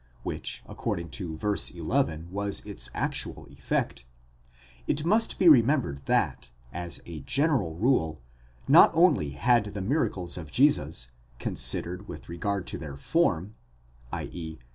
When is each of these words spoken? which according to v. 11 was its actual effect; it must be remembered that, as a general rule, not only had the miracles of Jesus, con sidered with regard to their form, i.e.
which 0.23 0.63
according 0.65 1.09
to 1.11 1.37
v. 1.37 1.77
11 1.77 2.27
was 2.31 2.65
its 2.65 2.89
actual 2.95 3.45
effect; 3.51 4.03
it 4.87 5.05
must 5.05 5.37
be 5.37 5.47
remembered 5.47 6.03
that, 6.07 6.49
as 6.73 7.01
a 7.05 7.19
general 7.19 7.75
rule, 7.75 8.19
not 8.67 8.89
only 8.95 9.29
had 9.29 9.63
the 9.65 9.79
miracles 9.81 10.39
of 10.39 10.51
Jesus, 10.51 11.11
con 11.39 11.53
sidered 11.53 12.07
with 12.07 12.29
regard 12.29 12.65
to 12.65 12.79
their 12.79 12.97
form, 12.97 13.53
i.e. 14.11 14.57